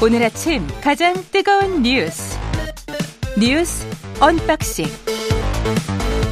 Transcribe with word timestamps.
오늘 0.00 0.22
아침 0.22 0.64
가장 0.80 1.12
뜨거운 1.32 1.82
뉴스 1.82 2.38
뉴스 3.36 3.84
unboxing 4.20 4.86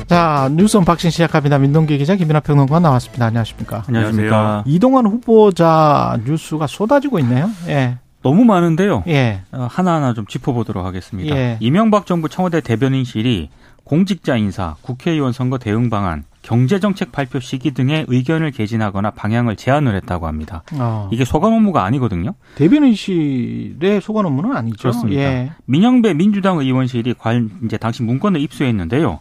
자 0.06 0.48
뉴스 0.52 0.76
unboxing 0.76 1.10
시작합니다. 1.10 1.58
민동기 1.58 1.98
기자 1.98 2.14
김민하 2.14 2.40
평론가 2.40 2.78
나왔습니다. 2.78 3.26
안녕하십니까? 3.26 3.82
안녕하십니까. 3.88 4.62
이동관 4.66 5.06
후보자 5.06 6.16
뉴스가 6.24 6.68
쏟아지고 6.68 7.18
있네요. 7.20 7.50
예. 7.66 7.96
너무 8.22 8.44
많은데요. 8.44 9.02
예. 9.08 9.40
어, 9.50 9.66
하나하나 9.68 10.14
좀 10.14 10.26
짚어보도록 10.26 10.84
하겠습니다. 10.84 11.34
예. 11.34 11.56
이명박 11.58 12.06
정부 12.06 12.28
청와대 12.28 12.60
대변인실이 12.60 13.50
공직자 13.82 14.36
인사, 14.36 14.76
국회의원 14.82 15.32
선거 15.32 15.58
대응 15.58 15.90
방안, 15.90 16.22
경제정책 16.46 17.10
발표 17.10 17.40
시기 17.40 17.72
등의 17.72 18.04
의견을 18.06 18.52
개진하거나 18.52 19.10
방향을 19.10 19.56
제안을 19.56 19.96
했다고 19.96 20.28
합니다. 20.28 20.62
어. 20.74 21.08
이게 21.12 21.24
소관 21.24 21.52
업무가 21.52 21.82
아니거든요. 21.84 22.34
대변인실의 22.54 24.00
소관 24.00 24.26
업무는 24.26 24.56
아니죠. 24.56 24.78
그렇습니다. 24.78 25.20
예. 25.20 25.52
민영배 25.64 26.14
민주당 26.14 26.58
의원실이 26.58 27.14
관 27.14 27.50
이제 27.64 27.76
당시 27.76 28.04
문건을 28.04 28.40
입수했는데요. 28.40 29.18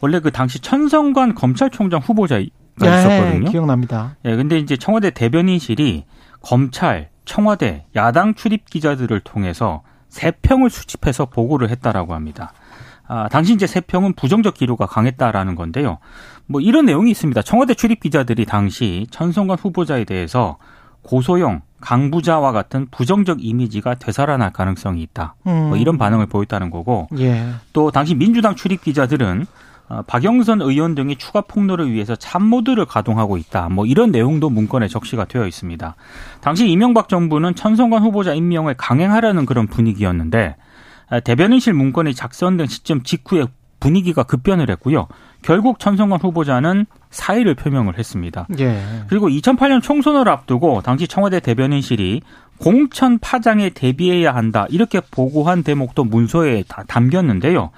원래 0.00 0.20
그 0.20 0.30
당시 0.30 0.60
천성관 0.60 1.34
검찰총장 1.34 2.00
후보자가 2.00 2.42
있었거든요. 2.42 3.46
예, 3.46 3.50
기억납니다. 3.50 4.16
예, 4.26 4.36
근데 4.36 4.58
이제 4.58 4.76
청와대 4.76 5.08
대변인실이 5.08 6.04
검찰, 6.42 7.08
청와대, 7.24 7.86
야당 7.96 8.34
출입 8.34 8.66
기자들을 8.68 9.18
통해서 9.20 9.82
세 10.10 10.32
평을 10.32 10.68
수집해서 10.68 11.26
보고를 11.26 11.70
했다라고 11.70 12.12
합니다. 12.12 12.52
아, 13.08 13.26
당시 13.28 13.54
이제 13.54 13.66
세 13.66 13.80
평은 13.80 14.12
부정적 14.12 14.54
기류가 14.54 14.84
강했다라는 14.86 15.54
건데요. 15.54 15.98
뭐 16.48 16.60
이런 16.60 16.86
내용이 16.86 17.10
있습니다. 17.10 17.42
청와대 17.42 17.74
출입 17.74 18.00
기자들이 18.00 18.44
당시 18.46 19.06
천성관 19.10 19.58
후보자에 19.58 20.04
대해서 20.04 20.56
고소영, 21.02 21.60
강부자와 21.80 22.52
같은 22.52 22.88
부정적 22.90 23.44
이미지가 23.44 23.94
되살아날 23.94 24.52
가능성이 24.52 25.02
있다. 25.02 25.36
음. 25.46 25.68
뭐 25.68 25.76
이런 25.76 25.96
반응을 25.96 26.26
보였다는 26.26 26.70
거고 26.70 27.08
예. 27.18 27.46
또 27.72 27.90
당시 27.90 28.14
민주당 28.14 28.56
출입 28.56 28.82
기자들은 28.82 29.46
어, 29.90 30.02
박영선 30.06 30.60
의원 30.60 30.94
등이 30.94 31.16
추가 31.16 31.40
폭로를 31.40 31.92
위해서 31.92 32.14
참모들을 32.14 32.84
가동하고 32.84 33.36
있다. 33.38 33.68
뭐 33.70 33.86
이런 33.86 34.10
내용도 34.10 34.50
문건에 34.50 34.86
적시가 34.88 35.24
되어 35.26 35.46
있습니다. 35.46 35.94
당시 36.40 36.68
이명박 36.68 37.08
정부는 37.08 37.54
천성관 37.54 38.02
후보자 38.02 38.34
임명을 38.34 38.74
강행하려는 38.74 39.46
그런 39.46 39.66
분위기였는데 39.66 40.56
아, 41.10 41.20
대변인실 41.20 41.72
문건이 41.72 42.14
작성된 42.14 42.66
시점 42.66 43.02
직후에 43.02 43.46
분위기가 43.80 44.24
급변을 44.24 44.68
했고요. 44.70 45.08
결국 45.42 45.78
천성관 45.78 46.20
후보자는 46.20 46.86
사의를 47.10 47.54
표명을 47.54 47.98
했습니다. 47.98 48.46
예. 48.58 48.80
그리고 49.08 49.28
2008년 49.28 49.82
총선을 49.82 50.28
앞두고 50.28 50.82
당시 50.82 51.08
청와대 51.08 51.40
대변인실이 51.40 52.22
공천 52.58 53.18
파장에 53.18 53.70
대비해야 53.70 54.34
한다 54.34 54.66
이렇게 54.68 55.00
보고한 55.00 55.62
대목도 55.62 56.04
문서에 56.04 56.64
다 56.68 56.84
담겼는데요. 56.86 57.70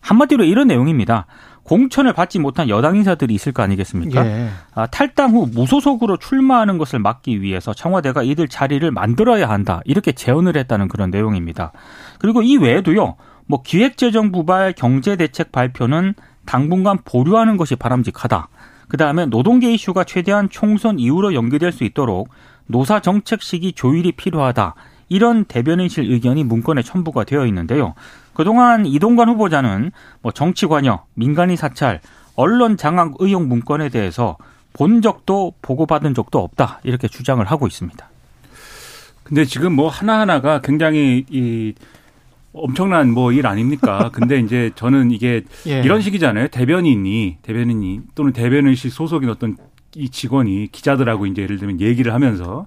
한마디로 0.00 0.44
이런 0.44 0.68
내용입니다. 0.68 1.26
공천을 1.64 2.14
받지 2.14 2.38
못한 2.38 2.70
여당 2.70 2.96
인사들이 2.96 3.34
있을 3.34 3.52
거 3.52 3.62
아니겠습니까? 3.62 4.24
예. 4.24 4.48
아, 4.74 4.86
탈당 4.86 5.32
후 5.32 5.46
무소속으로 5.52 6.16
출마하는 6.16 6.78
것을 6.78 6.98
막기 6.98 7.42
위해서 7.42 7.74
청와대가 7.74 8.22
이들 8.22 8.48
자리를 8.48 8.90
만들어야 8.90 9.50
한다 9.50 9.82
이렇게 9.84 10.12
제언을 10.12 10.56
했다는 10.56 10.88
그런 10.88 11.10
내용입니다. 11.10 11.72
그리고 12.18 12.40
이 12.40 12.56
외에도요, 12.56 13.16
뭐 13.46 13.62
기획재정부발 13.62 14.72
경제대책 14.72 15.52
발표는 15.52 16.14
당분간 16.48 16.96
보류하는 17.04 17.58
것이 17.58 17.76
바람직하다. 17.76 18.48
그 18.88 18.96
다음에 18.96 19.26
노동계 19.26 19.70
이슈가 19.74 20.04
최대한 20.04 20.48
총선 20.48 20.98
이후로 20.98 21.34
연기될 21.34 21.72
수 21.72 21.84
있도록 21.84 22.30
노사 22.66 23.00
정책 23.00 23.42
시기 23.42 23.72
조율이 23.72 24.12
필요하다. 24.12 24.74
이런 25.10 25.44
대변인실 25.44 26.10
의견이 26.10 26.44
문건에 26.44 26.82
첨부가 26.82 27.24
되어 27.24 27.44
있는데요. 27.46 27.92
그동안 28.32 28.86
이동관 28.86 29.28
후보자는 29.28 29.92
뭐 30.22 30.32
정치 30.32 30.64
관여, 30.64 31.04
민간인 31.12 31.54
사찰, 31.54 32.00
언론 32.34 32.78
장악 32.78 33.16
의혹 33.18 33.46
문건에 33.46 33.90
대해서 33.90 34.38
본 34.72 35.02
적도 35.02 35.52
보고받은 35.60 36.14
적도 36.14 36.38
없다. 36.38 36.80
이렇게 36.82 37.08
주장을 37.08 37.44
하고 37.44 37.66
있습니다. 37.66 38.08
근데 39.22 39.44
지금 39.44 39.74
뭐 39.74 39.90
하나하나가 39.90 40.62
굉장히 40.62 41.26
이 41.28 41.74
엄청난 42.52 43.10
뭐 43.12 43.32
일 43.32 43.46
아닙니까? 43.46 44.10
근데 44.14 44.38
이제 44.40 44.70
저는 44.74 45.10
이게 45.10 45.42
예. 45.66 45.80
이런 45.82 46.00
식이잖아요. 46.00 46.48
대변인이 46.48 47.38
대변인이 47.42 48.00
또는 48.14 48.32
대변인실 48.32 48.90
소속인 48.90 49.28
어떤 49.28 49.56
이 49.94 50.08
직원이 50.10 50.68
기자들하고 50.72 51.26
이제 51.26 51.42
예를 51.42 51.58
들면 51.58 51.80
얘기를 51.80 52.12
하면서 52.14 52.66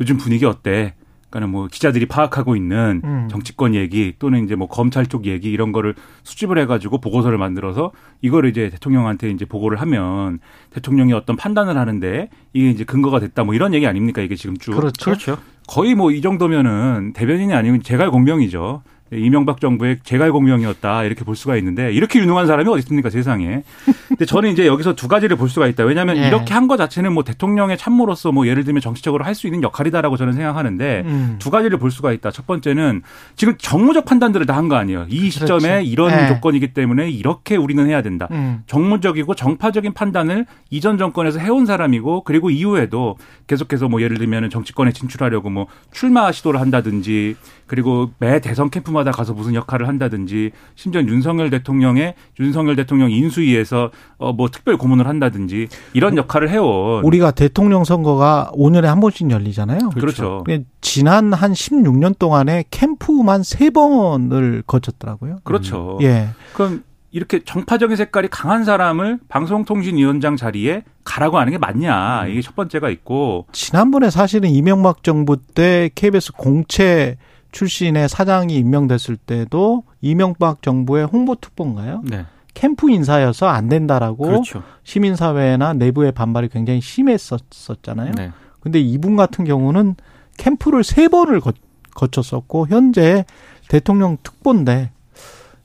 요즘 0.00 0.16
분위기 0.16 0.44
어때? 0.44 0.94
그러니까 1.30 1.50
뭐 1.50 1.66
기자들이 1.66 2.04
파악하고 2.06 2.56
있는 2.56 3.00
음. 3.04 3.28
정치권 3.30 3.74
얘기 3.74 4.12
또는 4.18 4.44
이제 4.44 4.54
뭐 4.54 4.68
검찰 4.68 5.06
쪽 5.06 5.24
얘기 5.24 5.50
이런 5.50 5.72
거를 5.72 5.94
수집을 6.24 6.58
해가지고 6.58 6.98
보고서를 7.00 7.38
만들어서 7.38 7.92
이거를 8.20 8.50
이제 8.50 8.68
대통령한테 8.68 9.30
이제 9.30 9.46
보고를 9.46 9.80
하면 9.80 10.40
대통령이 10.70 11.14
어떤 11.14 11.36
판단을 11.36 11.78
하는데 11.78 12.28
이게 12.52 12.68
이제 12.68 12.84
근거가 12.84 13.18
됐다 13.20 13.44
뭐 13.44 13.54
이런 13.54 13.72
얘기 13.72 13.86
아닙니까 13.86 14.20
이게 14.20 14.36
지금 14.36 14.58
쭉 14.58 14.72
그렇죠. 14.72 15.04
그렇죠. 15.06 15.38
거의 15.66 15.94
뭐 15.94 16.10
이 16.12 16.20
정도면은 16.20 17.12
대변인이 17.14 17.54
아니면 17.54 17.82
제갈 17.82 18.10
공명이죠. 18.10 18.82
이명박 19.12 19.60
정부의 19.60 19.98
제갈 20.04 20.32
공명이었다 20.32 21.04
이렇게 21.04 21.24
볼 21.24 21.36
수가 21.36 21.56
있는데 21.58 21.92
이렇게 21.92 22.18
유능한 22.18 22.46
사람이 22.46 22.68
어디 22.70 22.78
있습니까 22.80 23.10
세상에. 23.10 23.62
근데 24.08 24.24
저는 24.24 24.50
이제 24.52 24.66
여기서 24.66 24.94
두 24.94 25.08
가지를 25.08 25.36
볼 25.36 25.48
수가 25.48 25.66
있다. 25.66 25.84
왜냐하면 25.84 26.16
예. 26.16 26.26
이렇게 26.28 26.54
한 26.54 26.62
거 26.68 26.76
자체는 26.76 27.12
뭐 27.12 27.24
대통령의 27.24 27.76
참모로서 27.76 28.30
뭐 28.32 28.46
예를 28.46 28.62
들면 28.64 28.80
정치적으로 28.80 29.24
할 29.24 29.34
수 29.34 29.46
있는 29.48 29.62
역할이다라고 29.62 30.16
저는 30.16 30.34
생각하는데 30.34 31.02
음. 31.06 31.36
두 31.40 31.50
가지를 31.50 31.78
볼 31.78 31.90
수가 31.90 32.12
있다. 32.12 32.30
첫 32.30 32.46
번째는 32.46 33.02
지금 33.34 33.56
정무적 33.58 34.04
판단들을 34.04 34.46
다 34.46 34.54
한 34.54 34.68
거 34.68 34.76
아니에요. 34.76 35.06
이 35.08 35.28
시점에 35.30 35.68
그렇지. 35.68 35.88
이런 35.90 36.12
예. 36.12 36.28
조건이기 36.28 36.72
때문에 36.72 37.10
이렇게 37.10 37.56
우리는 37.56 37.84
해야 37.88 38.00
된다. 38.02 38.28
음. 38.30 38.62
정무적이고 38.66 39.34
정파적인 39.34 39.92
판단을 39.94 40.46
이전 40.70 40.98
정권에서 40.98 41.40
해온 41.40 41.66
사람이고 41.66 42.22
그리고 42.22 42.50
이후에도 42.50 43.16
계속해서 43.48 43.88
뭐 43.88 44.00
예를 44.02 44.18
들면 44.18 44.50
정치권에 44.50 44.92
진출하려고 44.92 45.50
뭐 45.50 45.66
출마 45.90 46.30
시도를 46.30 46.60
한다든지 46.60 47.34
그리고 47.66 48.10
매 48.18 48.38
대선 48.40 48.70
캠프마다 48.70 49.01
가서 49.10 49.32
무슨 49.32 49.54
역할을 49.54 49.88
한다든지 49.88 50.52
심지어 50.76 51.02
윤석열 51.02 51.50
대통령의 51.50 52.14
윤석열 52.38 52.76
대통령 52.76 53.10
인수위에서 53.10 53.90
어 54.18 54.32
뭐 54.32 54.48
특별 54.48 54.76
고문을 54.76 55.06
한다든지 55.06 55.68
이런 55.92 56.16
역할을 56.16 56.48
해온 56.50 57.04
우리가 57.04 57.30
대통령 57.32 57.84
선거가 57.84 58.50
5년에 58.54 58.84
한 58.84 59.00
번씩 59.00 59.30
열리잖아요. 59.30 59.90
그렇죠. 59.90 60.42
그게 60.44 60.64
지난 60.80 61.32
한 61.32 61.52
16년 61.52 62.18
동안에 62.18 62.64
캠프만 62.70 63.42
세번을 63.42 64.62
거쳤더라고요. 64.66 65.38
그렇죠. 65.44 65.98
예. 66.02 66.28
그럼 66.54 66.82
이렇게 67.10 67.40
정파적인 67.44 67.96
색깔이 67.96 68.28
강한 68.28 68.64
사람을 68.64 69.20
방송통신위원장 69.28 70.36
자리에 70.36 70.82
가라고 71.04 71.38
하는 71.38 71.52
게 71.52 71.58
맞냐 71.58 72.26
이게 72.28 72.40
첫 72.40 72.56
번째가 72.56 72.88
있고 72.90 73.46
지난번에 73.52 74.08
사실은 74.08 74.48
이명박 74.48 75.02
정부 75.02 75.36
때 75.36 75.90
KBS 75.94 76.32
공채 76.32 77.18
출신의 77.52 78.08
사장이 78.08 78.56
임명됐을 78.56 79.16
때도 79.16 79.84
이명박 80.00 80.62
정부의 80.62 81.06
홍보특보인가요? 81.06 82.02
네. 82.04 82.26
캠프 82.54 82.90
인사여서 82.90 83.46
안 83.46 83.68
된다라고 83.68 84.24
그렇죠. 84.24 84.62
시민사회나 84.84 85.74
내부의 85.74 86.12
반발이 86.12 86.48
굉장히 86.48 86.80
심했었잖아요. 86.80 88.12
네. 88.16 88.32
근데 88.60 88.80
이분 88.80 89.16
같은 89.16 89.44
경우는 89.44 89.96
캠프를 90.36 90.84
세 90.84 91.08
번을 91.08 91.40
거, 91.40 91.52
거쳤었고 91.94 92.68
현재 92.68 93.24
대통령 93.68 94.16
특보인데 94.22 94.90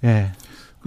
예. 0.04 0.32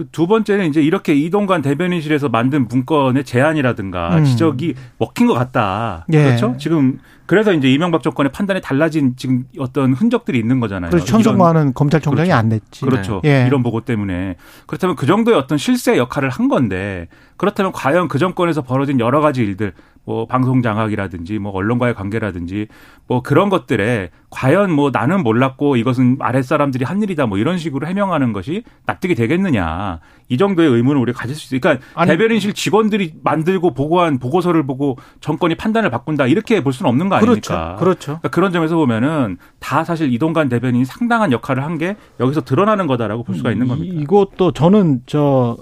그두 0.01 0.27
번째는 0.27 0.67
이제 0.67 0.81
이렇게 0.81 1.13
이동관 1.13 1.61
대변인실에서 1.61 2.29
만든 2.29 2.67
문건의 2.67 3.23
제안이라든가 3.23 4.17
음. 4.17 4.25
지적이 4.25 4.73
먹힌 4.97 5.27
것 5.27 5.33
같다. 5.33 6.05
예. 6.11 6.23
그렇죠? 6.23 6.55
지금 6.57 6.99
그래서 7.25 7.53
이제 7.53 7.71
이명박 7.71 8.03
정권의 8.03 8.31
판단이 8.31 8.61
달라진 8.61 9.13
지금 9.15 9.45
어떤 9.57 9.93
흔적들이 9.93 10.39
있는 10.39 10.59
거잖아요. 10.59 10.89
그래서 10.89 11.05
천성만은 11.05 11.73
검찰총장이 11.73 12.27
그렇죠. 12.27 12.39
안 12.39 12.49
냈지. 12.49 12.85
그렇죠. 12.85 13.21
예. 13.25 13.45
이런 13.47 13.63
보고 13.63 13.81
때문에 13.81 14.35
그렇다면 14.67 14.95
그 14.95 15.05
정도의 15.05 15.37
어떤 15.37 15.57
실세 15.57 15.97
역할을 15.97 16.29
한 16.29 16.49
건데 16.49 17.07
그렇다면 17.37 17.71
과연 17.71 18.07
그 18.07 18.19
정권에서 18.19 18.63
벌어진 18.63 18.99
여러 18.99 19.21
가지 19.21 19.41
일들 19.43 19.73
뭐 20.05 20.25
방송 20.25 20.61
장악이라든지 20.61 21.39
뭐 21.39 21.51
언론과의 21.51 21.95
관계라든지 21.95 22.67
뭐 23.07 23.21
그런 23.21 23.49
것들에 23.49 24.09
과연 24.29 24.71
뭐 24.71 24.89
나는 24.91 25.23
몰랐고 25.23 25.75
이것은 25.75 26.17
아랫 26.21 26.45
사람들이 26.45 26.85
한 26.85 27.01
일이다 27.01 27.25
뭐 27.25 27.37
이런 27.37 27.57
식으로 27.57 27.85
해명하는 27.87 28.31
것이 28.31 28.63
납득이 28.85 29.15
되겠느냐 29.15 29.99
이 30.29 30.37
정도의 30.37 30.69
의문을 30.69 31.01
우리가 31.01 31.19
가질 31.19 31.35
수 31.35 31.53
있어요. 31.55 31.59
그러니까 31.59 32.05
대변인실 32.05 32.53
직원들이 32.53 33.15
만들고 33.23 33.73
보고한 33.73 34.17
보고서를 34.17 34.65
보고 34.65 34.97
정권이 35.19 35.55
판단을 35.55 35.89
바꾼다 35.89 36.27
이렇게 36.27 36.63
볼 36.63 36.71
수는 36.71 36.89
없는 36.89 37.09
거 37.09 37.19
그렇죠. 37.19 37.53
아닙니까? 37.53 37.75
그렇죠. 37.77 38.05
그러니까 38.05 38.29
그런 38.29 38.51
점에서 38.53 38.77
보면은 38.77 39.37
다 39.59 39.83
사실 39.83 40.13
이동관 40.13 40.47
대변인이 40.47 40.85
상당한 40.85 41.31
역할을 41.33 41.63
한 41.63 41.71
게 41.81 41.95
여기서 42.19 42.41
드러나는 42.41 42.85
거다라고 42.85 43.23
볼 43.23 43.33
수가 43.33 43.49
있는 43.51 43.67
겁니다. 43.67 43.95
이, 43.95 44.01
이것도 44.01 44.51
저는 44.51 45.01
저 45.05 45.57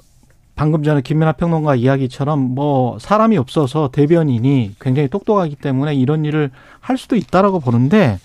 방금 0.59 0.83
전에 0.83 0.99
김민하 0.99 1.31
평론가 1.31 1.75
이야기처럼 1.75 2.53
뭐 2.53 2.99
사람이 2.99 3.37
없어서 3.37 3.87
대변인이 3.93 4.75
굉장히 4.81 5.07
똑똑하기 5.07 5.55
때문에 5.55 5.95
이런 5.95 6.25
일을 6.25 6.51
할 6.81 6.97
수도 6.97 7.15
있다라고 7.15 7.61
보는데 7.61 8.19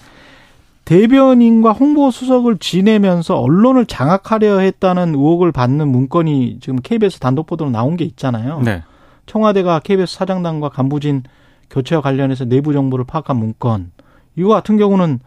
대변인과 0.85 1.71
홍보수석을 1.71 2.59
지내면서 2.59 3.39
언론을 3.39 3.87
장악하려 3.87 4.59
했다는 4.59 5.11
의혹을 5.11 5.53
받는 5.53 5.87
문건이 5.87 6.59
지금 6.61 6.81
KBS 6.83 7.21
단독 7.21 7.47
보도로 7.47 7.71
나온 7.71 7.97
게 7.97 8.05
있잖아요. 8.05 8.63
네. 8.65 8.83
청와대가 9.27 9.79
KBS 9.79 10.17
사장단과 10.17 10.71
간부진 10.71 11.23
교체와 11.71 12.03
관련해서 12.03 12.47
내부 12.47 12.73
정보를 12.73 13.05
파악한 13.05 13.37
문건. 13.37 13.93
이거 14.35 14.49
같은 14.49 14.77
경우는 14.77 15.21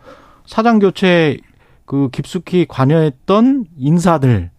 사장 0.45 0.80
교체 0.80 1.38
그 1.86 2.09
깊숙이 2.12 2.65
관여했던 2.68 3.63
인사들 3.77 4.50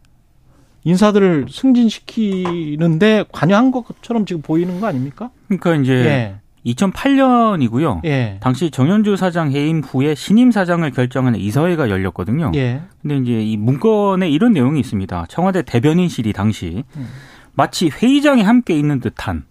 인사들을 0.85 1.47
승진시키는데 1.51 3.25
관여한 3.33 3.71
것처럼 3.71 4.25
지금 4.25 4.43
보이는 4.43 4.81
거 4.81 4.87
아닙니까? 4.87 5.31
그러니까 5.49 5.75
이제 5.77 5.93
예. 5.93 6.35
2008년이고요. 6.67 8.05
예. 8.05 8.39
당시 8.41 8.71
정현주 8.71 9.17
사장 9.17 9.53
해임 9.53 9.81
후에 9.81 10.15
신임 10.15 10.51
사장을 10.51 10.89
결정하는 10.91 11.39
이사회가 11.39 11.89
열렸거든요. 11.91 12.53
예. 12.55 12.83
근데 13.03 13.17
이제 13.19 13.43
이 13.43 13.57
문건에 13.57 14.29
이런 14.29 14.53
내용이 14.53 14.81
있습니다. 14.81 15.27
청와대 15.29 15.63
대변인실이 15.63 16.33
당시 16.33 16.85
음. 16.97 17.07
마치 17.55 17.89
회의장에 17.89 18.43
함께 18.43 18.79
있는 18.79 19.01
듯한 19.01 19.45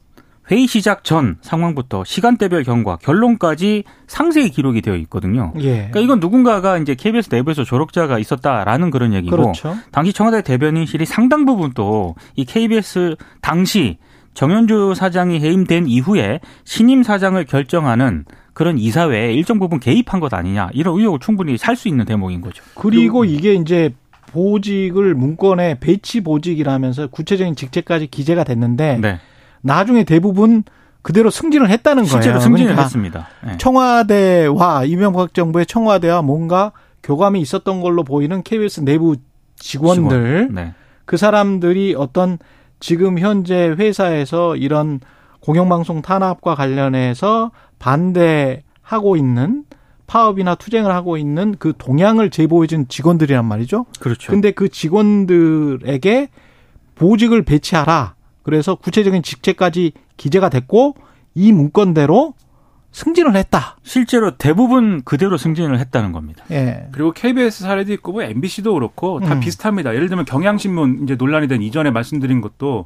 회의 0.49 0.65
시작 0.67 1.03
전 1.03 1.37
상황부터 1.41 2.03
시간대별 2.05 2.63
경과, 2.63 2.95
결론까지 2.97 3.83
상세히 4.07 4.49
기록이 4.49 4.81
되어 4.81 4.95
있거든요. 4.95 5.53
예. 5.59 5.75
그러니까 5.75 5.99
이건 5.99 6.19
누군가가 6.19 6.77
이제 6.77 6.95
KBS 6.95 7.29
내부에서 7.31 7.63
조력자가 7.63 8.17
있었다라는 8.19 8.89
그런 8.91 9.13
얘기고 9.13 9.35
그렇죠. 9.35 9.75
당시 9.91 10.13
청와대 10.13 10.41
대변인실이 10.41 11.05
상당 11.05 11.45
부분 11.45 11.71
또 11.73 12.15
이 12.35 12.45
KBS 12.45 13.15
당시 13.41 13.97
정현주 14.33 14.93
사장이 14.95 15.39
해임된 15.39 15.87
이후에 15.87 16.39
신임 16.63 17.03
사장을 17.03 17.43
결정하는 17.45 18.23
그런 18.53 18.77
이사회에 18.77 19.33
일정 19.33 19.59
부분 19.59 19.79
개입한 19.79 20.19
것 20.19 20.33
아니냐 20.33 20.69
이런 20.73 20.97
의혹을 20.99 21.19
충분히 21.19 21.57
살 21.57 21.75
수 21.75 21.87
있는 21.87 22.05
대목인 22.05 22.41
거죠. 22.41 22.63
그리고 22.75 23.25
이게 23.25 23.53
이제 23.53 23.93
보직을 24.27 25.15
문건에 25.15 25.79
배치 25.79 26.21
보직이라면서 26.21 27.07
구체적인 27.07 27.55
직책까지 27.55 28.07
기재가 28.07 28.43
됐는데 28.43 28.99
네. 29.01 29.19
나중에 29.67 30.03
대부분 30.03 30.63
그대로 31.03 31.29
승진을 31.29 31.69
했다는 31.69 32.03
거예요. 32.03 32.09
실제로 32.11 32.39
승진을 32.39 32.71
그러니까 32.71 32.83
했습니다. 32.83 33.27
네. 33.45 33.57
청와대와 33.57 34.85
이명박 34.85 35.33
정부의 35.33 35.65
청와대와 35.65 36.21
뭔가 36.21 36.71
교감이 37.03 37.39
있었던 37.41 37.81
걸로 37.81 38.03
보이는 38.03 38.41
KBS 38.43 38.81
내부 38.81 39.15
직원들 39.57 40.47
직원. 40.47 40.55
네. 40.55 40.73
그 41.05 41.15
사람들이 41.15 41.95
어떤 41.97 42.39
지금 42.79 43.19
현재 43.19 43.73
회사에서 43.77 44.55
이런 44.55 44.99
공영방송 45.39 46.01
탄압과 46.01 46.55
관련해서 46.55 47.51
반대하고 47.79 49.15
있는 49.15 49.63
파업이나 50.07 50.55
투쟁을 50.55 50.91
하고 50.91 51.17
있는 51.17 51.55
그 51.59 51.73
동향을 51.77 52.29
제보해준 52.31 52.87
직원들이란 52.87 53.45
말이죠. 53.45 53.85
그렇죠. 53.99 54.31
근데 54.31 54.51
그 54.51 54.69
직원들에게 54.69 56.29
보직을 56.95 57.43
배치하라. 57.43 58.16
그래서 58.47 58.75
구체적인 58.75 59.23
직책까지 59.23 59.91
기재가 60.15 60.47
됐고 60.47 60.95
이 61.35 61.51
문건대로 61.51 62.33
승진을 62.93 63.35
했다. 63.35 63.75
실제로 63.83 64.37
대부분 64.37 65.01
그대로 65.03 65.35
승진을 65.35 65.77
했다는 65.79 66.13
겁니다. 66.13 66.45
예. 66.51 66.87
그리고 66.93 67.11
KBS 67.11 67.63
사례도 67.63 67.91
있고 67.91 68.13
뭐 68.13 68.23
MBC도 68.23 68.73
그렇고 68.73 69.19
다 69.19 69.33
음. 69.33 69.41
비슷합니다. 69.41 69.93
예를 69.93 70.07
들면 70.07 70.23
경향신문 70.23 71.01
이제 71.03 71.15
논란이 71.15 71.49
된 71.49 71.61
이전에 71.61 71.91
말씀드린 71.91 72.39
것도 72.39 72.85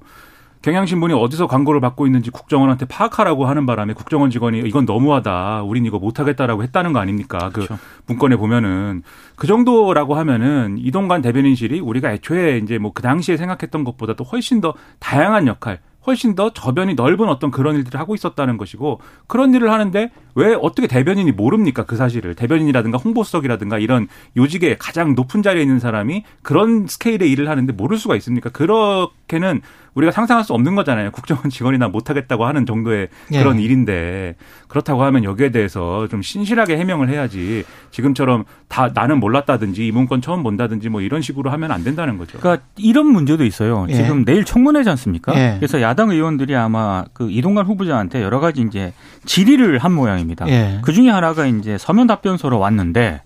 경향신문이 0.62 1.14
어디서 1.14 1.48
광고를 1.48 1.82
받고 1.82 2.06
있는지 2.06 2.30
국정원한테 2.30 2.86
파악하라고 2.86 3.48
하는 3.48 3.66
바람에 3.66 3.94
국정원 3.94 4.30
직원이 4.30 4.60
이건 4.60 4.86
너무하다. 4.86 5.64
우린 5.64 5.86
이거 5.86 5.98
못하겠다라고 5.98 6.62
했다는 6.64 6.94
거 6.94 7.00
아닙니까? 7.00 7.50
그 7.50 7.66
그렇죠. 7.66 7.80
문건에 8.06 8.36
보면은 8.36 9.02
그 9.36 9.48
정도라고 9.48 10.16
하면은 10.16 10.78
이동관 10.78 11.22
대변인실이 11.22 11.80
우리가 11.80 12.14
애초에 12.14 12.60
이제 12.60 12.78
뭐 12.78 12.92
그 12.94 13.02
당시에 13.02 13.38
생각했던 13.38 13.84
것보다도 13.84 14.24
훨씬 14.26 14.62
더 14.62 14.74
다양한 15.00 15.48
역할 15.48 15.80
훨씬 16.06 16.36
더 16.36 16.52
저변이 16.52 16.96
넓은 16.96 17.30
어떤 17.30 17.52
그런 17.52 17.76
일들을 17.76 18.00
하고 18.00 18.16
있었다는 18.16 18.58
것이고 18.58 19.00
그런 19.28 19.54
일을 19.54 19.72
하는데 19.72 20.12
왜 20.36 20.54
어떻게 20.60 20.88
대변인이 20.88 21.32
모릅니까 21.32 21.86
그 21.86 21.96
사실을 21.96 22.36
대변인이라든가 22.36 22.98
홍보수석이라든가 22.98 23.78
이런 23.78 24.08
요직에 24.36 24.78
가장 24.80 25.14
높은 25.16 25.44
자리에 25.44 25.62
있는 25.62 25.80
사람이 25.80 26.24
그런 26.42 26.88
스케일의 26.88 27.32
일을 27.32 27.50
하는데 27.50 27.72
모를 27.74 27.98
수가 27.98 28.16
있습니까 28.18 28.50
그렇게는 28.50 29.62
우리가 29.94 30.12
상상할 30.12 30.44
수 30.44 30.54
없는 30.54 30.76
거잖아요 30.76 31.12
국정원 31.12 31.50
직원이나 31.50 31.90
못하겠다고 31.90 32.46
하는 32.46 32.66
정도의 32.66 33.10
그런 33.28 33.60
예. 33.60 33.64
일인데 33.64 34.36
그렇다고 34.68 35.04
하면 35.04 35.24
여기에 35.24 35.52
대해서 35.52 36.08
좀 36.08 36.22
신실하게 36.22 36.78
해명을 36.78 37.10
해야지 37.10 37.64
지금처럼 37.92 38.46
다 38.68 38.90
나는 38.94 39.20
몰랐다든지 39.20 39.86
이 39.86 39.92
문건 39.92 40.22
처음 40.22 40.44
본다든지 40.44 40.90
뭐 40.90 41.02
이런 41.02 41.22
식으로 41.22 41.52
하면 41.52 41.72
안 41.72 41.84
된다는 41.84 42.18
거죠. 42.18 42.40
그러니까 42.40 42.66
이런 42.78 43.08
문제도 43.08 43.44
있어요. 43.44 43.86
예. 43.90 43.94
지금 43.94 44.24
내일 44.24 44.46
청문회지 44.46 44.90
않습니까? 44.92 45.36
예. 45.36 45.56
그래서 45.58 45.82
야당 45.82 46.10
의원들이 46.10 46.56
아마 46.56 47.04
그 47.14 47.30
이동관 47.30 47.66
후보자한테 47.66 48.22
여러 48.22 48.40
가지 48.40 48.62
이제 48.62 48.94
질의를 49.26 49.78
한 49.80 49.92
모양입니다. 49.92 50.48
예. 50.48 50.80
그 50.84 50.94
중에 50.94 51.10
하나가 51.10 51.46
이제 51.46 51.78
서면 51.78 52.08
답변서로 52.08 52.60
왔는데 52.60 53.22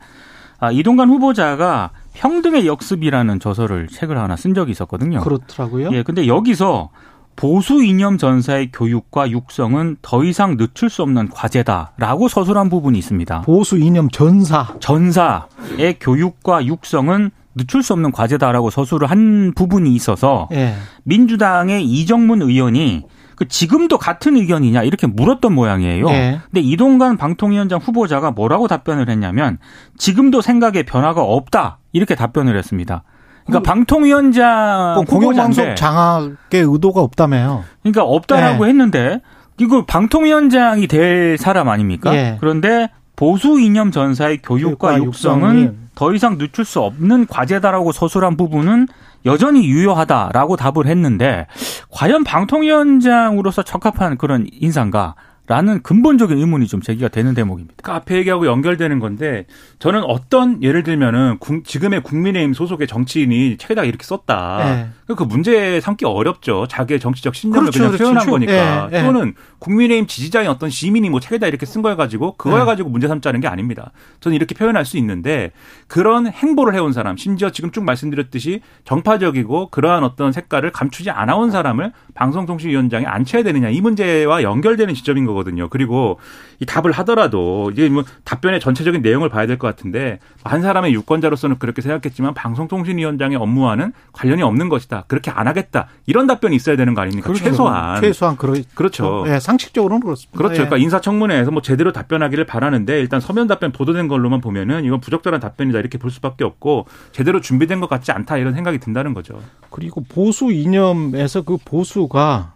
아, 0.60 0.72
이동관 0.72 1.10
후보자가 1.10 1.92
평등의 2.16 2.66
역습이라는 2.68 3.40
저서를 3.40 3.88
책을 3.88 4.18
하나 4.18 4.36
쓴 4.36 4.54
적이 4.54 4.72
있었거든요. 4.72 5.22
그렇더라고요. 5.22 5.90
예, 5.92 6.04
근데 6.04 6.28
여기서 6.28 6.90
보수 7.36 7.84
이념 7.84 8.18
전사의 8.18 8.72
교육과 8.72 9.30
육성은 9.30 9.98
더 10.02 10.24
이상 10.24 10.56
늦출 10.58 10.90
수 10.90 11.04
없는 11.04 11.30
과제다라고 11.30 12.30
서술한 12.30 12.70
부분이 12.70 12.98
있습니다. 12.98 13.42
보수 13.42 13.78
이념 13.78 14.10
전사. 14.10 14.74
전사의 14.80 15.98
교육과 16.00 16.66
육성은 16.66 17.32
늦출 17.56 17.84
수 17.84 17.94
없는 17.94 18.12
과제다라고 18.12 18.70
서술을 18.70 19.10
한 19.10 19.54
부분이 19.54 19.94
있어서 19.96 20.48
예. 20.54 20.76
민주당의 21.04 21.86
이정문 21.86 22.42
의원이 22.42 23.04
그 23.36 23.48
지금도 23.48 23.98
같은 23.98 24.38
의견이냐 24.38 24.84
이렇게 24.84 25.08
물었던 25.08 25.54
모양이에요. 25.54 26.08
예. 26.10 26.40
근데 26.46 26.62
이동관 26.62 27.18
방통위원장 27.18 27.80
후보자가 27.80 28.32
뭐라고 28.32 28.68
답변을 28.68 29.10
했냐면 29.10 29.58
지금도 29.98 30.42
생각에 30.42 30.84
변화가 30.84 31.22
없다 31.22 31.80
이렇게 31.96 32.14
답변을 32.14 32.58
했습니다. 32.58 33.04
그러니까 33.46 33.72
방통위원장 33.72 34.96
그럼 34.96 35.06
공영방송 35.06 35.76
장악의 35.76 36.36
의도가 36.54 37.00
없다며요. 37.00 37.64
그러니까 37.82 38.04
없다라고 38.04 38.66
네. 38.66 38.70
했는데 38.70 39.22
이거 39.58 39.86
방통위원장이 39.86 40.88
될 40.88 41.38
사람 41.38 41.70
아닙니까? 41.70 42.14
예. 42.14 42.38
그런데 42.42 42.90
보수 43.16 43.62
이념 43.62 43.92
전사의 43.92 44.42
교육과, 44.42 44.90
교육과 44.90 45.06
육성은 45.06 45.58
육성이 45.58 45.78
더 45.96 46.14
이상 46.14 46.38
늦출 46.38 46.66
수 46.66 46.82
없는 46.82 47.28
과제다라고 47.28 47.94
서술한 47.94 48.36
부분은 48.36 48.88
여전히 49.26 49.66
유효하다라고 49.66 50.58
답을 50.58 50.88
했는데 50.88 51.48
과연 51.92 52.26
방통위원장으로서 52.26 53.64
적합한 53.64 54.18
그런 54.18 54.48
인상가? 54.52 55.16
라는 55.48 55.84
근본적인 55.84 56.38
의문이 56.38 56.66
좀 56.68 56.82
제기가 56.82 57.08
되는 57.10 57.34
대목입니다. 57.36 57.76
그 57.84 57.92
앞에 57.92 58.16
얘기하고 58.18 58.48
연결되는 58.48 59.00
건데 59.00 59.46
저는 59.78 60.04
어떤 60.04 60.64
예를 60.64 60.82
들면은 60.84 61.38
국- 61.40 61.64
지금의 61.66 62.02
국민의힘 62.02 62.54
소속의 62.54 62.88
정치인이 62.88 63.58
책에다가 63.58 63.86
이렇게 63.86 64.04
썼다. 64.04 64.90
예. 65.08 65.14
그 65.16 65.22
문제 65.24 65.80
삼기 65.82 66.06
어렵죠. 66.06 66.66
자기의 66.68 67.00
정치적 67.00 67.36
신념을 67.36 67.60
그렇죠, 67.72 67.78
그냥 67.80 67.92
그렇죠. 67.92 68.04
표현한 68.06 68.26
거니까. 68.30 68.90
예, 68.92 68.98
예. 68.98 69.04
또는 69.04 69.36
국민의힘 69.60 70.08
지지자인 70.08 70.50
어떤 70.50 70.72
시민이 70.72 71.10
뭐 71.12 71.20
책에다 71.20 71.46
이렇게 71.46 71.66
쓴 71.68 71.84
걸 71.84 71.96
가지고 71.96 72.36
그걸 72.38 72.62
예. 72.62 72.66
가지고 72.66 72.90
문제 72.90 73.08
삼자는 73.08 73.40
게 73.40 73.48
아닙니다. 73.48 73.92
저는 74.22 74.36
이렇게 74.36 74.56
표현할 74.56 74.84
수 74.84 74.98
있는데 74.98 75.52
그런 75.88 76.26
행보를 76.26 76.74
해온 76.74 76.92
사람, 76.92 77.18
심지어 77.18 77.52
지금 77.52 77.70
쭉 77.72 77.84
말씀드렸듯이 77.84 78.62
정파적이고 78.86 79.70
그러한 79.70 80.04
어떤 80.04 80.32
색깔을 80.32 80.72
감추지 80.72 81.12
않아온 81.12 81.52
사람을 81.52 81.92
방송통신위원장에 82.16 83.06
앉혀야 83.06 83.44
되느냐 83.44 83.70
이 83.70 83.82
문제와 83.82 84.42
연결되는 84.42 84.94
지점인 84.96 85.26
거거든요. 85.26 85.35
그리고 85.70 86.20
이 86.60 86.66
답을 86.66 86.92
하더라도 86.92 87.72
이제 87.72 87.90
뭐 87.90 88.04
답변의 88.24 88.60
전체적인 88.60 89.02
내용을 89.02 89.30
봐야 89.30 89.46
될 89.48 89.56
것 89.58 89.68
같은데 89.68 90.20
한 90.44 90.62
사람의 90.62 90.94
유권자로서는 90.94 91.60
그렇게 91.60 91.82
생각했지만 91.82 92.34
방송통신위원장의 92.34 93.38
업무와는 93.38 93.94
관련이 94.12 94.44
없는 94.44 94.70
것이다. 94.70 95.06
그렇게 95.08 95.32
안 95.32 95.48
하겠다. 95.48 95.88
이런 96.06 96.28
답변이 96.28 96.56
있어야 96.56 96.76
되는 96.76 96.94
거 96.94 97.02
아닙니까? 97.02 97.28
그렇죠. 97.28 97.44
최소한. 97.46 98.02
최소한 98.02 98.38
그러, 98.38 98.54
그렇죠. 98.74 99.24
예, 99.28 99.40
상식적으로는 99.40 100.02
그렇습니다. 100.02 100.38
그렇죠. 100.38 100.54
예. 100.54 100.58
그러니까 100.58 100.78
인사청문회에서 100.78 101.52
뭐 101.52 101.62
제대로 101.62 101.92
답변하기를 101.92 102.46
바라는데 102.46 103.00
일단 103.00 103.20
서면 103.20 103.48
답변 103.48 103.72
보도된 103.72 104.08
걸로만 104.08 104.42
보면은 104.42 104.84
이건 104.86 105.00
부적절한 105.00 105.40
답변이다 105.40 105.80
이렇게 105.80 105.98
볼 105.98 106.12
수밖에 106.12 106.44
없고 106.44 106.86
제대로 107.12 107.42
준비된 107.42 107.80
것 107.80 107.90
같지 107.90 108.12
않다 108.12 108.38
이런 108.38 108.54
생각이 108.54 108.80
든다는 108.80 109.14
거죠. 109.14 109.40
그리고 109.70 110.04
보수 110.04 110.52
이념에서 110.52 111.42
그 111.44 111.58
보수가 111.64 112.55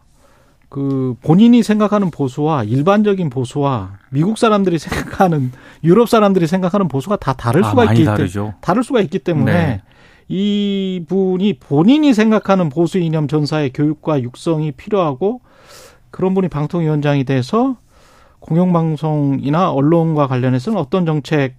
그 0.70 1.16
본인이 1.22 1.64
생각하는 1.64 2.12
보수와 2.12 2.64
일반적인 2.64 3.32
보수와 3.32 3.98
미국 4.12 4.38
사람들이 4.38 4.78
생각하는 4.78 5.52
유럽 5.84 6.08
사람들이 6.08 6.46
생각하는 6.46 6.88
보수가 6.88 7.18
다 7.18 7.34
다를 7.34 7.66
아, 7.66 7.70
수가 7.70 7.86
많이 7.86 8.02
있기 8.02 8.06
때문에. 8.16 8.54
다를 8.62 8.84
수가 8.84 9.02
있기 9.02 9.20
때문에 9.20 9.52
네. 9.52 9.82
이 10.28 11.04
분이 11.08 11.58
본인이 11.60 12.14
생각하는 12.14 12.70
보수 12.70 13.00
이념 13.00 13.28
전사의 13.28 13.72
교육과 13.74 14.22
육성이 14.22 14.72
필요하고 14.72 15.42
그런 16.12 16.36
분이 16.36 16.50
방통위원장이 16.50 17.24
돼서 17.24 17.78
공영방송이나 18.40 19.72
언론과 19.72 20.28
관련해서는 20.28 20.78
어떤 20.80 21.06
정책 21.08 21.56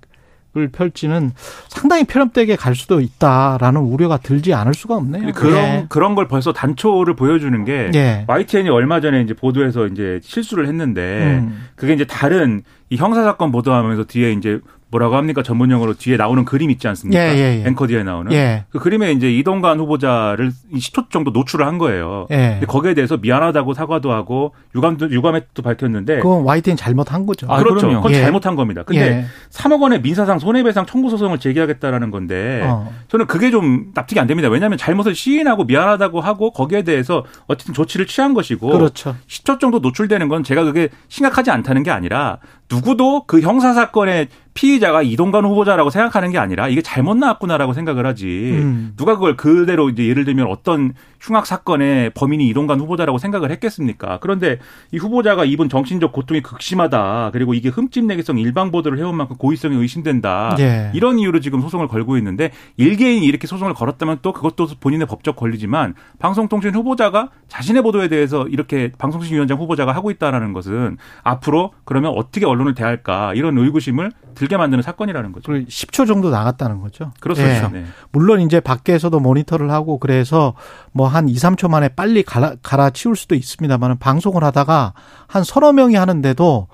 펼치는 0.73 1.33
상당히 1.69 2.04
편협되게 2.04 2.57
갈 2.57 2.75
수도 2.75 3.00
있다라는 3.00 3.80
우려가 3.80 4.16
들지 4.16 4.52
않을 4.54 4.75
수가 4.75 4.97
없네요. 4.97 5.33
그런 5.33 5.54
예. 5.57 5.87
그런 5.88 6.14
걸 6.14 6.28
벌써 6.28 6.52
단초를 6.52 7.14
보여주는 7.14 7.64
게 7.64 7.90
예. 7.95 8.25
YTN이 8.26 8.69
얼마 8.69 9.00
전에 9.00 9.21
이제 9.23 9.35
보도해서 9.35 9.87
이제 9.87 10.21
실수를 10.23 10.66
했는데 10.66 11.40
음. 11.40 11.69
그게 11.76 11.92
이제 11.92 12.04
다른 12.04 12.62
이 12.88 12.97
형사 12.97 13.23
사건 13.23 13.52
보도하면서 13.52 14.04
뒤에 14.04 14.33
이제 14.33 14.61
뭐라고 14.90 15.16
합니까 15.16 15.42
전문 15.42 15.70
용어로 15.70 15.94
뒤에 15.94 16.16
나오는 16.16 16.44
그림 16.44 16.70
있지 16.70 16.88
않습니까? 16.88 17.23
예, 17.23 17.37
예, 17.37 17.62
예. 17.62 17.68
앵커 17.68 17.87
뒤에 17.87 18.02
나오는 18.02 18.32
예. 18.32 18.64
그 18.70 18.78
그림에 18.78 19.12
이제 19.12 19.32
이동관 19.32 19.78
후보자를 19.78 20.50
10초 20.75 21.11
정도 21.11 21.30
노출을 21.30 21.66
한 21.66 21.78
거예요. 21.78 22.26
예. 22.30 22.50
근데 22.52 22.66
거기에 22.66 22.94
대해서 22.94 23.16
미안하다고 23.16 23.75
사과도 23.75 24.12
하고 24.12 24.52
유감도 24.75 25.11
유감했도 25.11 25.62
밝혔는데 25.62 26.16
그건 26.16 26.42
YTN 26.42 26.76
잘못한 26.76 27.25
거죠. 27.25 27.47
아, 27.49 27.59
그렇죠. 27.59 27.87
그럼요. 27.87 28.02
그건 28.02 28.12
예. 28.12 28.20
잘못한 28.20 28.56
겁니다. 28.56 28.82
근데 28.85 29.00
예. 29.00 29.25
3억 29.50 29.80
원의 29.80 30.02
민사상 30.02 30.38
손해배상 30.38 30.87
청구 30.87 31.11
소송을 31.11 31.38
제기하겠다라는 31.38 32.11
건데 32.11 32.62
어. 32.64 32.92
저는 33.09 33.26
그게 33.26 33.50
좀 33.50 33.92
납득이 33.94 34.18
안 34.18 34.26
됩니다. 34.26 34.49
왜냐하면 34.49 34.76
잘못을 34.76 35.14
시인하고 35.14 35.64
미안하다고 35.64 36.20
하고 36.20 36.50
거기에 36.50 36.82
대해서 36.82 37.25
어쨌든 37.47 37.75
조치를 37.75 38.06
취한 38.06 38.35
것이고 38.35 38.68
그렇죠. 38.68 39.14
10초 39.28 39.61
정도 39.61 39.78
노출되는 39.78 40.28
건 40.28 40.42
제가 40.42 40.64
그게 40.64 40.88
심각하지 41.09 41.50
않다는 41.50 41.85
게 41.85 41.90
아니라 41.90 42.38
누구도 42.70 43.24
그 43.26 43.40
형사 43.40 43.74
사건의 43.74 44.28
피의자가 44.54 45.02
이동관 45.02 45.44
후보자라고 45.44 45.90
생각하는 45.90 46.30
게 46.30 46.38
아니라 46.38 46.68
이게 46.68 46.82
잘못 46.82 47.16
나왔구나라고 47.16 47.72
생각을 47.72 48.04
하지. 48.04 48.26
음. 48.26 48.92
누가 48.96 49.14
그걸 49.14 49.36
그대로 49.36 49.88
이제 49.88 50.06
예를 50.06 50.24
들면 50.24 50.48
어떤 50.48 50.92
흉악 51.20 51.46
사건의 51.46 52.10
범인이 52.10 52.48
이동관 52.48 52.80
후보자라고 52.80 53.18
생각을 53.18 53.50
했겠습니까? 53.52 54.18
그런데 54.20 54.58
이 54.90 54.98
후보자가 54.98 55.44
입은 55.44 55.68
정신적 55.68 56.12
고통이 56.12 56.42
극심하다. 56.42 57.30
그리고 57.32 57.54
이게 57.54 57.68
흠집내기성 57.68 58.38
일방 58.38 58.70
보도를 58.70 58.98
해온 58.98 59.14
만큼 59.14 59.36
고의성이 59.36 59.76
의심된다. 59.76 60.56
예. 60.58 60.90
이런 60.94 61.18
이유로 61.18 61.40
지금 61.40 61.60
소송을 61.60 61.88
걸고 61.88 62.16
있는데 62.18 62.50
일개인이 62.76 63.24
이렇게 63.24 63.46
소송을 63.46 63.74
걸었다면 63.74 64.18
또 64.22 64.32
그것도 64.32 64.68
본인의 64.80 65.06
법적 65.06 65.36
권리지만 65.36 65.94
방송통신 66.18 66.74
후보자가 66.74 67.28
자신의 67.48 67.82
보도에 67.82 68.08
대해서 68.08 68.46
이렇게 68.48 68.90
방송통신위원장 68.98 69.58
후보자가 69.58 69.92
하고 69.92 70.10
있다라는 70.10 70.52
것은 70.52 70.96
앞으로 71.22 71.72
그러면 71.84 72.12
어떻게 72.16 72.46
언론 72.46 72.59
을 72.66 72.74
대할까 72.74 73.34
이런 73.34 73.58
의구심을 73.58 74.12
들게 74.34 74.56
만드는 74.56 74.82
사건이라는 74.82 75.32
거죠. 75.32 75.52
그리고 75.52 75.66
10초 75.68 76.06
정도 76.06 76.30
나갔다는 76.30 76.80
거죠. 76.80 77.12
그렇습니다. 77.20 77.70
예. 77.74 77.80
네. 77.80 77.84
물론 78.12 78.40
이제 78.40 78.60
밖에서도 78.60 79.18
모니터를 79.20 79.70
하고 79.70 79.98
그래서 79.98 80.54
뭐 80.92 81.10
한 81.10 81.28
2, 81.28 81.34
3초 81.34 81.68
만에 81.68 81.88
빨리 81.88 82.22
갈아, 82.22 82.54
갈아치울 82.62 83.16
수도 83.16 83.34
있습니다만 83.34 83.98
방송을 83.98 84.44
하다가 84.44 84.94
한 85.26 85.44
서너 85.44 85.72
명이 85.72 85.96
하는데도 85.96 86.68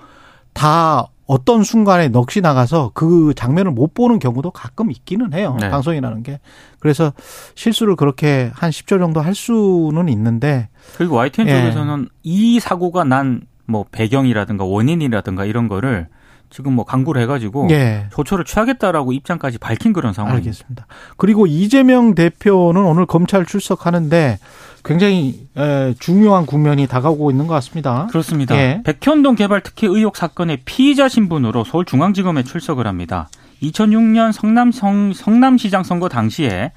다 0.53 1.07
어떤 1.25 1.63
순간에 1.63 2.07
넋이 2.07 2.41
나가서 2.41 2.91
그 2.93 3.33
장면을 3.35 3.71
못 3.71 3.93
보는 3.93 4.19
경우도 4.19 4.51
가끔 4.51 4.91
있기는 4.91 5.33
해요. 5.33 5.57
네. 5.59 5.69
방송이라는 5.69 6.23
게. 6.23 6.39
그래서 6.79 7.11
실수를 7.55 7.95
그렇게 7.97 8.49
한 8.53 8.69
10초 8.69 8.97
정도 8.99 9.19
할 9.19 9.35
수는 9.35 10.07
있는데 10.09 10.69
그리고 10.97 11.15
YTN 11.15 11.47
예. 11.49 11.61
쪽에서는 11.61 12.07
이 12.23 12.59
사고가 12.59 13.03
난 13.03 13.41
뭐 13.67 13.85
배경이라든가 13.91 14.63
원인이라든가 14.63 15.45
이런 15.45 15.67
거를 15.67 16.07
지금 16.49 16.73
뭐 16.73 16.85
강구를 16.85 17.21
해가지고 17.23 17.67
예. 17.71 18.07
조처를 18.13 18.45
취하겠다라고 18.45 19.11
입장까지 19.11 19.57
밝힌 19.57 19.91
그런 19.91 20.13
상황입니다. 20.13 20.47
알겠습니다. 20.47 20.87
그리고 21.17 21.45
이재명 21.45 22.15
대표는 22.15 22.81
오늘 22.81 23.05
검찰 23.05 23.45
출석하는데 23.45 24.39
굉장히 24.85 25.47
에, 25.57 25.93
중요한 25.99 26.45
국면이 26.45 26.87
다가오고 26.87 27.31
있는 27.31 27.47
것 27.47 27.53
같습니다. 27.55 28.07
그렇습니다. 28.09 28.55
예. 28.55 28.81
백현동 28.85 29.35
개발 29.35 29.61
특혜 29.61 29.87
의혹 29.87 30.15
사건의 30.15 30.59
피의자 30.63 31.09
신분으로 31.09 31.65
서울중앙지검에 31.65 32.43
출석을 32.43 32.87
합니다. 32.87 33.27
2006년 33.61 34.31
성남 34.31 34.71
성, 34.71 35.11
성남시장 35.13 35.83
선거 35.83 36.07
당시에 36.07 36.47
에, 36.47 36.71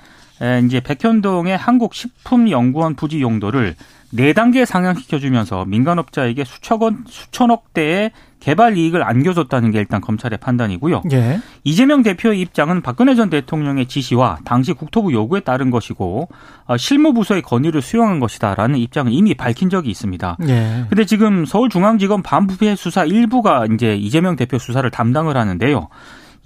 이제 0.64 0.80
백현동의 0.80 1.56
한국식품연구원 1.56 2.94
부지 2.94 3.20
용도를 3.20 3.74
네 4.12 4.32
단계 4.32 4.64
상향시켜주면서 4.64 5.66
민간업자에게 5.66 6.44
수천억 6.44 6.82
원, 6.82 7.04
수천억 7.06 7.72
대의 7.72 8.10
개발 8.40 8.76
이익을 8.76 9.06
안겨줬다는 9.06 9.70
게 9.70 9.78
일단 9.78 10.00
검찰의 10.00 10.38
판단이고요. 10.38 11.02
예. 11.12 11.40
이재명 11.62 12.02
대표의 12.02 12.40
입장은 12.40 12.80
박근혜 12.80 13.14
전 13.14 13.30
대통령의 13.30 13.86
지시와 13.86 14.38
당시 14.44 14.72
국토부 14.72 15.12
요구에 15.12 15.40
따른 15.40 15.70
것이고 15.70 16.28
어, 16.64 16.76
실무부서의 16.76 17.42
건의를 17.42 17.82
수용한 17.82 18.18
것이다라는 18.18 18.78
입장을 18.78 19.12
이미 19.12 19.34
밝힌 19.34 19.68
적이 19.68 19.90
있습니다. 19.90 20.38
예. 20.48 20.86
근데 20.88 21.04
지금 21.04 21.44
서울중앙지검 21.44 22.22
반부패 22.22 22.76
수사 22.76 23.04
일부가 23.04 23.66
이제 23.66 23.94
이재명 23.94 24.36
대표 24.36 24.58
수사를 24.58 24.90
담당을 24.90 25.36
하는데요. 25.36 25.88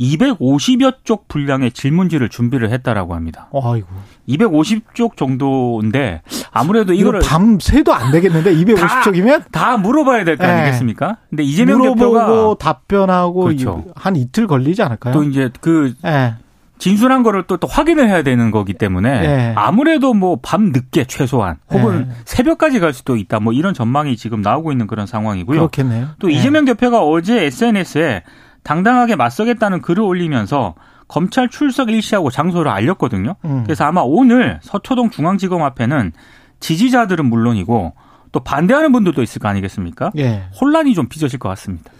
250여 0.01 0.97
쪽 1.05 1.29
분량의 1.29 1.73
질문지를 1.73 2.29
준비를 2.29 2.71
했다라고 2.71 3.15
합니다. 3.15 3.49
아이고. 3.53 3.87
250쪽 4.29 5.17
정도인데 5.17 6.23
아무래도 6.53 6.93
이거 6.93 7.03
이거를 7.03 7.21
밤 7.25 7.59
새도 7.61 7.93
안 7.93 8.11
되겠는데 8.11 8.55
250쪽이면 8.55 9.45
다 9.53 9.77
물어봐야 9.77 10.25
될거 10.25 10.45
네. 10.45 10.53
아니겠습니까? 10.53 11.19
근데 11.31 11.43
이재명 11.43 11.79
물어보고 11.81 11.97
대표가 12.19 12.55
답변하고 12.59 13.45
그렇죠. 13.45 13.85
이- 13.87 13.91
한 13.95 14.17
이틀 14.17 14.47
걸리지 14.47 14.83
않을까요? 14.83 15.13
또 15.15 15.23
이제 15.23 15.51
그 15.61 15.95
예. 16.05 16.35
진술한 16.79 17.23
거를 17.23 17.45
또, 17.47 17.57
또 17.57 17.69
확인을 17.69 18.09
해야 18.09 18.23
되는 18.23 18.51
거기 18.51 18.75
때문에 18.75 19.09
예. 19.25 19.53
아무래도 19.57 20.13
뭐 20.13 20.37
밤 20.43 20.73
늦게 20.73 21.05
최소한 21.05 21.57
혹은 21.71 22.09
예. 22.11 22.15
새벽까지 22.25 22.81
갈 22.81 22.93
수도 22.93 23.17
있다 23.17 23.39
뭐 23.41 23.53
이런 23.53 23.75
전망이 23.75 24.17
지금 24.17 24.41
나오고 24.43 24.73
있는 24.73 24.87
그런 24.89 25.07
상황이고요. 25.07 25.59
그렇겠네요. 25.59 26.09
또 26.19 26.31
예. 26.33 26.37
이재명 26.37 26.65
대표가 26.65 27.01
어제 27.03 27.45
SNS에 27.45 28.23
당당하게 28.65 29.15
맞서겠다는 29.15 29.81
글을 29.81 30.03
올리면서 30.03 30.75
검찰 31.07 31.49
출석 31.49 31.91
일시하고 31.91 32.31
장소를 32.31 32.71
알렸거든요. 32.71 33.37
음. 33.45 33.63
그래서 33.65 33.85
아마 33.85 34.01
오늘 34.03 34.59
서초동 34.63 35.11
중앙지검 35.11 35.63
앞에는 35.63 36.13
지지자들은 36.61 37.27
물론이고 37.27 37.95
또 38.33 38.41
반대하는 38.41 38.91
분들도 38.91 39.23
있을 39.23 39.39
거 39.41 39.49
아니겠습니까? 39.49 40.11
예. 40.17 40.45
혼란이 40.61 40.95
좀 40.95 41.09
빚어질 41.09 41.39
것 41.39 41.49
같습니다. 41.51 41.93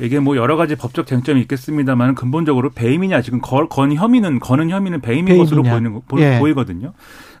이게 0.00 0.18
뭐 0.18 0.36
여러 0.36 0.56
가지 0.56 0.76
법적 0.76 1.06
쟁점이 1.06 1.40
있겠습니다만 1.42 2.14
근본적으로 2.14 2.70
배임이냐 2.70 3.20
지금 3.20 3.40
걸, 3.40 3.68
건 3.68 3.92
혐의는 3.92 4.38
거는 4.40 4.70
혐의는 4.70 5.00
배임인 5.00 5.26
배임이냐. 5.26 5.44
것으로 5.44 5.62
보이는 5.62 6.00
예. 6.34 6.38
보이거든요. 6.38 6.92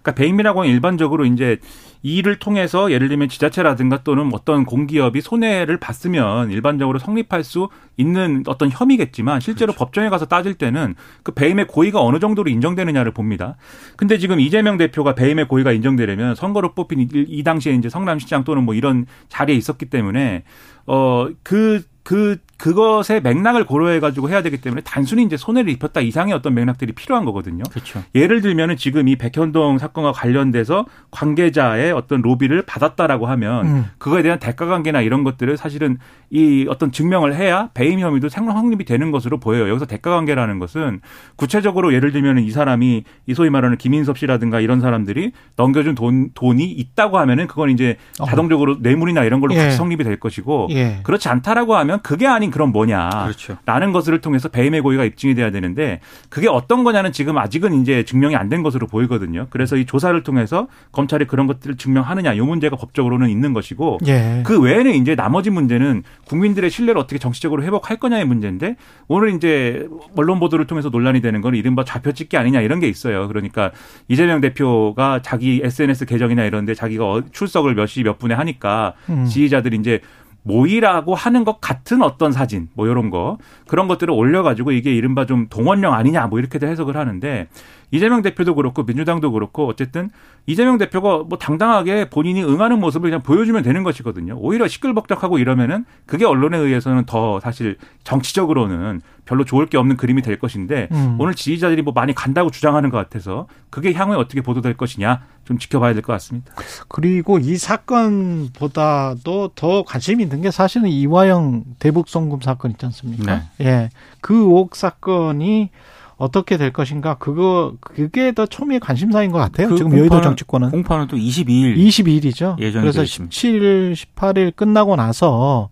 그러니까 0.08 0.14
배임이라고 0.14 0.60
하면 0.60 0.72
일반적으로 0.72 1.24
이제 1.24 1.58
이 2.02 2.18
일을 2.18 2.38
통해서 2.38 2.92
예를 2.92 3.08
들면 3.08 3.28
지자체라든가 3.28 4.02
또는 4.04 4.30
어떤 4.32 4.64
공기업이 4.64 5.20
손해를 5.20 5.78
봤으면 5.78 6.50
일반적으로 6.50 6.98
성립할 6.98 7.42
수 7.42 7.68
있는 7.96 8.44
어떤 8.46 8.70
혐의겠지만 8.70 9.40
실제로 9.40 9.72
그렇죠. 9.72 9.84
법정에 9.84 10.08
가서 10.08 10.26
따질 10.26 10.54
때는 10.54 10.94
그 11.24 11.32
배임의 11.32 11.66
고의가 11.66 12.00
어느 12.00 12.20
정도로 12.20 12.50
인정되느냐를 12.50 13.12
봅니다. 13.12 13.56
근데 13.96 14.18
지금 14.18 14.38
이재명 14.38 14.76
대표가 14.76 15.14
배임의 15.14 15.48
고의가 15.48 15.72
인정되려면 15.72 16.36
선거로 16.36 16.72
뽑힌 16.74 17.00
이, 17.00 17.08
이 17.12 17.42
당시에 17.42 17.74
이제 17.74 17.88
성남시장 17.88 18.44
또는 18.44 18.64
뭐 18.64 18.74
이런 18.74 19.06
자리에 19.28 19.56
있었기 19.56 19.86
때문에 19.86 20.44
어그 20.86 21.34
그 21.44 21.98
그 22.08 22.38
것의 22.58 23.22
맥락을 23.22 23.64
고려해 23.64 24.00
가지고 24.00 24.28
해야 24.28 24.42
되기 24.42 24.60
때문에 24.60 24.82
단순히 24.84 25.22
이제 25.22 25.36
손해를 25.36 25.70
입혔다 25.70 26.00
이상의 26.00 26.34
어떤 26.34 26.54
맥락들이 26.54 26.92
필요한 26.92 27.24
거거든요. 27.24 27.62
그렇죠. 27.70 28.02
예를 28.14 28.40
들면은 28.40 28.76
지금 28.76 29.06
이 29.06 29.16
백현동 29.16 29.78
사건과 29.78 30.12
관련돼서 30.12 30.84
관계자의 31.12 31.92
어떤 31.92 32.20
로비를 32.20 32.62
받았다라고 32.62 33.26
하면 33.26 33.66
음. 33.66 33.84
그거에 33.98 34.22
대한 34.22 34.40
대가 34.40 34.66
관계나 34.66 35.00
이런 35.02 35.22
것들을 35.22 35.56
사실은 35.56 35.98
이 36.30 36.66
어떤 36.68 36.90
증명을 36.90 37.34
해야 37.36 37.70
배임 37.74 38.00
혐의도 38.00 38.28
생 38.28 38.48
확립이 38.48 38.84
되는 38.84 39.10
것으로 39.10 39.38
보여요. 39.38 39.68
여기서 39.68 39.86
대가 39.86 40.10
관계라는 40.10 40.58
것은 40.58 41.00
구체적으로 41.36 41.94
예를 41.94 42.12
들면은 42.12 42.42
이 42.42 42.50
사람이 42.50 43.04
이 43.26 43.34
소위 43.34 43.50
말하는 43.50 43.76
김인섭 43.78 44.18
씨라든가 44.18 44.60
이런 44.60 44.80
사람들이 44.80 45.32
넘겨준 45.56 45.94
돈 45.94 46.30
돈이 46.34 46.64
있다고 46.64 47.18
하면은 47.18 47.46
그건 47.46 47.70
이제 47.70 47.96
어. 48.18 48.24
자동적으로 48.26 48.78
뇌물이나 48.80 49.24
이런 49.24 49.40
걸로 49.40 49.54
예. 49.54 49.58
같이 49.58 49.76
성립이 49.76 50.02
될 50.02 50.18
것이고 50.18 50.68
예. 50.70 51.00
그렇지 51.02 51.28
않다라고 51.28 51.76
하면 51.76 52.00
그게 52.02 52.26
아닌 52.26 52.47
그럼 52.50 52.72
뭐냐. 52.72 53.08
그렇죠. 53.24 53.56
라는 53.66 53.92
것을 53.92 54.20
통해서 54.20 54.48
배임의 54.48 54.80
고의가 54.82 55.04
입증이 55.04 55.34
돼야 55.34 55.50
되는데 55.50 56.00
그게 56.28 56.48
어떤 56.48 56.84
거냐는 56.84 57.12
지금 57.12 57.38
아직은 57.38 57.80
이제 57.82 58.04
증명이 58.04 58.34
안 58.36 58.48
된 58.48 58.62
것으로 58.62 58.86
보이거든요. 58.86 59.46
그래서 59.50 59.76
이 59.76 59.84
조사를 59.84 60.22
통해서 60.22 60.68
검찰이 60.92 61.26
그런 61.26 61.46
것들을 61.46 61.76
증명하느냐 61.76 62.32
이 62.32 62.40
문제가 62.40 62.76
법적으로는 62.76 63.28
있는 63.28 63.52
것이고 63.52 63.98
예. 64.06 64.42
그 64.46 64.58
외에는 64.60 64.94
이제 64.94 65.14
나머지 65.14 65.50
문제는 65.50 66.02
국민들의 66.26 66.70
신뢰를 66.70 66.98
어떻게 66.98 67.18
정치적으로 67.18 67.62
회복할 67.62 67.98
거냐의 67.98 68.24
문제인데 68.24 68.76
오늘 69.06 69.34
이제 69.34 69.86
언론 70.16 70.40
보도를 70.40 70.66
통해서 70.66 70.88
논란이 70.88 71.20
되는 71.20 71.40
건 71.42 71.54
이른바 71.54 71.84
좌표 71.84 72.12
찍기 72.12 72.38
아니냐 72.38 72.62
이런 72.62 72.80
게 72.80 72.88
있어요. 72.88 73.28
그러니까 73.28 73.70
이재명 74.08 74.40
대표가 74.40 75.20
자기 75.22 75.60
SNS 75.62 76.06
계정이나 76.06 76.44
이런데 76.44 76.74
자기가 76.74 77.04
어- 77.04 77.22
출석을 77.30 77.74
몇 77.74 77.86
시 77.86 78.02
몇 78.02 78.18
분에 78.18 78.34
하니까 78.34 78.94
음. 79.10 79.26
지지자들이 79.26 79.76
이제 79.76 80.00
모이라고 80.42 81.14
하는 81.14 81.44
것 81.44 81.60
같은 81.60 82.02
어떤 82.02 82.32
사진 82.32 82.68
뭐 82.74 82.86
이런 82.86 83.10
거. 83.10 83.38
그런 83.66 83.88
것들을 83.88 84.12
올려가지고 84.12 84.72
이게 84.72 84.94
이른바 84.94 85.26
좀 85.26 85.48
동원령 85.48 85.92
아니냐 85.92 86.26
뭐 86.28 86.38
이렇게도 86.38 86.66
해석을 86.66 86.96
하는데 86.96 87.48
이재명 87.90 88.22
대표도 88.22 88.54
그렇고 88.54 88.82
민주당도 88.82 89.32
그렇고 89.32 89.66
어쨌든 89.66 90.10
이재명 90.46 90.78
대표가 90.78 91.24
뭐 91.28 91.38
당당하게 91.38 92.10
본인이 92.10 92.42
응하는 92.42 92.80
모습을 92.80 93.10
그냥 93.10 93.22
보여주면 93.22 93.62
되는 93.62 93.82
것이거든요. 93.82 94.36
오히려 94.38 94.68
시끌벅적하고 94.68 95.38
이러면은 95.38 95.84
그게 96.06 96.24
언론에 96.24 96.58
의해서는 96.58 97.04
더 97.06 97.40
사실 97.40 97.76
정치적으로는 98.04 99.00
별로 99.24 99.44
좋을 99.44 99.66
게 99.66 99.76
없는 99.76 99.96
그림이 99.96 100.22
될 100.22 100.38
것인데 100.38 100.88
음. 100.92 101.16
오늘 101.18 101.34
지지자들이 101.34 101.82
뭐 101.82 101.92
많이 101.92 102.14
간다고 102.14 102.50
주장하는 102.50 102.88
것 102.90 102.96
같아서 102.96 103.46
그게 103.70 103.92
향후에 103.92 104.16
어떻게 104.16 104.40
보도될 104.40 104.74
것이냐 104.76 105.22
좀 105.44 105.58
지켜봐야 105.58 105.92
될 105.94 106.02
것 106.02 106.12
같습니다. 106.14 106.52
그리고 106.88 107.38
이 107.38 107.56
사건보다도 107.56 109.52
더 109.54 109.82
관심 109.82 110.20
있는 110.20 110.40
게 110.42 110.50
사실은 110.50 110.88
이화영 110.88 111.64
대북 111.78 112.08
송금 112.08 112.40
사건 112.40 112.70
있지 112.72 112.86
않습니까? 112.86 113.42
예. 113.60 113.90
그 114.20 114.34
의혹 114.34 114.76
사건이 114.76 115.70
어떻게 116.18 116.56
될 116.56 116.72
것인가 116.72 117.14
그거 117.14 117.74
그게 117.80 118.32
더 118.32 118.44
초미의 118.44 118.80
관심사인 118.80 119.30
것 119.30 119.38
같아요. 119.38 119.68
그 119.68 119.76
지금 119.76 119.92
공판- 119.92 119.98
여의도 120.00 120.20
정치권은 120.20 120.70
공판은 120.72 121.06
또 121.06 121.16
22일 121.16 121.76
22일이죠. 121.76 122.58
예정이 122.58 122.82
그래서 122.82 122.96
되어 122.96 123.04
있습니다. 123.04 123.32
17일, 123.32 123.94
18일 123.94 124.54
끝나고 124.56 124.96
나서 124.96 125.70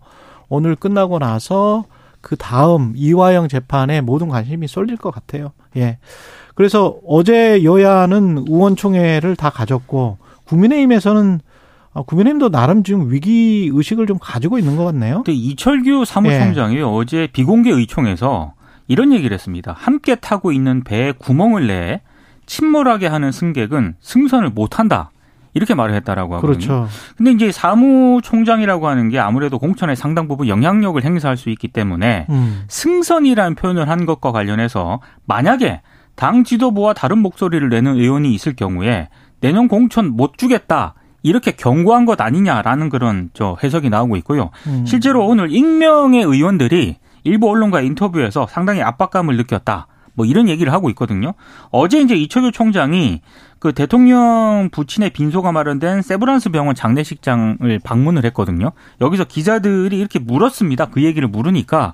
오늘 0.49 0.75
끝나고 0.75 1.19
나서 1.19 1.83
그 2.21 2.35
다음 2.37 2.93
이화영 2.95 3.49
재판에 3.49 3.99
모든 4.01 4.29
관심이 4.29 4.67
쏠릴 4.67 4.95
것 4.97 5.11
같아요. 5.11 5.51
예. 5.75 5.97
그래서 6.55 6.95
어제 7.05 7.63
여야는 7.63 8.45
의원총회를 8.47 9.35
다 9.35 9.49
가졌고 9.49 10.17
국민의힘에서는 10.45 11.39
아, 11.93 12.01
국민의힘도 12.03 12.49
나름 12.49 12.83
지금 12.83 13.11
위기 13.11 13.69
의식을 13.73 14.07
좀 14.07 14.17
가지고 14.19 14.57
있는 14.59 14.75
것 14.75 14.85
같네요. 14.85 15.17
근데 15.17 15.33
이철규 15.33 16.05
사무총장이 16.05 16.81
어제 16.81 17.27
비공개 17.31 17.69
의총에서 17.71 18.53
이런 18.87 19.11
얘기를 19.11 19.33
했습니다. 19.33 19.73
함께 19.77 20.15
타고 20.15 20.51
있는 20.51 20.83
배에 20.83 21.11
구멍을 21.11 21.67
내 21.67 22.01
침몰하게 22.45 23.07
하는 23.07 23.31
승객은 23.31 23.95
승선을 23.99 24.51
못 24.51 24.79
한다. 24.79 25.11
이렇게 25.53 25.73
말을 25.73 25.95
했다라고 25.95 26.35
하거든요. 26.35 26.53
그렇죠. 26.53 26.87
근데 27.17 27.31
이제 27.31 27.51
사무총장이라고 27.51 28.87
하는 28.87 29.09
게 29.09 29.17
아무래도 29.17 29.57
공천에 29.57 29.95
상당 29.95 30.27
부분 30.27 30.47
영향력을 30.47 31.03
행사할 31.03 31.35
수 31.35 31.49
있기 31.49 31.69
때문에 31.69 32.27
음. 32.29 32.63
승선이라는 32.67 33.55
표현을 33.55 33.89
한 33.89 34.05
것과 34.05 34.31
관련해서 34.31 34.99
만약에 35.25 35.81
당 36.15 36.43
지도부와 36.43 36.93
다른 36.93 37.19
목소리를 37.19 37.67
내는 37.69 37.95
의원이 37.95 38.33
있을 38.33 38.55
경우에 38.55 39.09
내년 39.39 39.67
공천 39.67 40.15
못 40.15 40.37
주겠다. 40.37 40.93
이렇게 41.23 41.51
경고한 41.51 42.05
것 42.05 42.21
아니냐라는 42.21 42.89
그런 42.89 43.29
저 43.33 43.57
해석이 43.63 43.89
나오고 43.89 44.15
있고요. 44.17 44.51
음. 44.67 44.85
실제로 44.85 45.25
오늘 45.25 45.51
익명의 45.51 46.23
의원들이 46.23 46.97
일부 47.23 47.49
언론과의 47.49 47.87
인터뷰에서 47.87 48.47
상당히 48.47 48.81
압박감을 48.81 49.37
느꼈다. 49.37 49.87
뭐 50.13 50.25
이런 50.25 50.49
얘기를 50.49 50.73
하고 50.73 50.89
있거든요. 50.89 51.33
어제 51.69 51.99
이제 52.01 52.15
이철규 52.15 52.51
총장이 52.51 53.21
그 53.59 53.71
대통령 53.73 54.69
부친의 54.71 55.11
빈소가 55.11 55.51
마련된 55.51 56.01
세브란스 56.01 56.49
병원 56.49 56.73
장례식장을 56.73 57.79
방문을 57.83 58.25
했거든요. 58.25 58.71
여기서 58.99 59.25
기자들이 59.25 59.97
이렇게 59.97 60.17
물었습니다. 60.17 60.87
그 60.87 61.03
얘기를 61.03 61.27
물으니까 61.27 61.93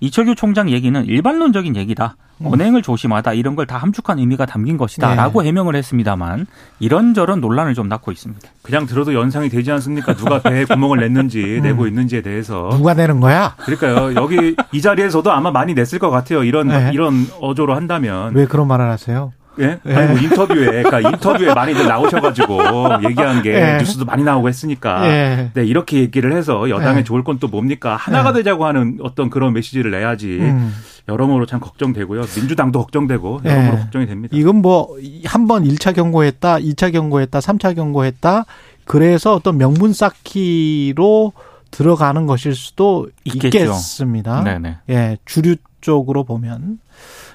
이철규 0.00 0.34
총장 0.36 0.70
얘기는 0.70 1.04
일반론적인 1.04 1.74
얘기다. 1.76 2.16
언행을 2.44 2.82
조심하다 2.82 3.32
이런 3.32 3.56
걸 3.56 3.66
다 3.66 3.78
함축한 3.78 4.20
의미가 4.20 4.46
담긴 4.46 4.76
것이다라고 4.78 5.42
해명을 5.42 5.74
했습니다만 5.74 6.46
이런저런 6.78 7.40
논란을 7.40 7.74
좀 7.74 7.88
낳고 7.88 8.12
있습니다. 8.12 8.48
그냥 8.62 8.86
들어도 8.86 9.12
연상이 9.12 9.48
되지 9.48 9.72
않습니까? 9.72 10.14
누가 10.14 10.40
배에 10.40 10.64
구멍을 10.64 10.98
냈는지 11.00 11.58
내고 11.62 11.86
있는지에 11.88 12.22
대해서. 12.22 12.68
누가 12.72 12.94
내는 12.94 13.18
거야? 13.18 13.56
그러니까요. 13.58 14.14
여기 14.14 14.54
이 14.72 14.80
자리에서도 14.80 15.30
아마 15.32 15.50
많이 15.50 15.74
냈을 15.74 15.98
것 15.98 16.10
같아요. 16.10 16.44
이런 16.44 16.68
네. 16.68 16.90
이런 16.94 17.26
어조로 17.40 17.74
한다면. 17.74 18.34
왜 18.34 18.46
그런 18.46 18.68
말을 18.68 18.88
하세요? 18.88 19.32
예? 19.60 19.78
아니 19.84 20.08
뭐 20.08 20.18
인터뷰에 20.18 20.82
그러니까 20.82 21.00
인터뷰에 21.00 21.54
많이들 21.54 21.86
나오셔가지고 21.86 22.60
얘기한 23.08 23.42
게 23.42 23.54
예. 23.54 23.76
뉴스도 23.78 24.04
많이 24.04 24.22
나오고 24.24 24.48
했으니까. 24.48 25.06
예. 25.08 25.50
네, 25.54 25.64
이렇게 25.64 25.98
얘기를 25.98 26.32
해서 26.36 26.68
여당에 26.70 27.00
예. 27.00 27.04
좋을 27.04 27.24
건 27.24 27.38
또 27.40 27.46
뭡니까? 27.48 27.94
하나가 27.96 28.30
예. 28.30 28.34
되자고 28.34 28.66
하는 28.66 28.98
어떤 29.02 29.30
그런 29.30 29.52
메시지를 29.52 29.90
내야지. 29.92 30.38
음. 30.40 30.74
여러모로 31.08 31.46
참 31.46 31.58
걱정되고요. 31.60 32.20
민주당도 32.36 32.80
걱정되고 32.80 33.40
예. 33.46 33.50
여러모로 33.50 33.78
걱정이 33.78 34.06
됩니다. 34.06 34.36
이건 34.36 34.56
뭐 34.56 34.88
한 35.24 35.46
번 35.46 35.64
1차 35.64 35.94
경고했다, 35.94 36.58
2차 36.58 36.92
경고했다, 36.92 37.38
3차 37.38 37.74
경고했다. 37.76 38.44
그래서 38.84 39.34
어떤 39.34 39.56
명분 39.58 39.92
쌓기로 39.92 41.32
들어가는 41.70 42.26
것일 42.26 42.54
수도 42.54 43.08
있겠죠. 43.24 43.58
있겠습니다. 43.58 44.42
네네. 44.42 44.76
예, 44.90 45.16
주류 45.24 45.56
쪽으로 45.80 46.24
보면 46.24 46.78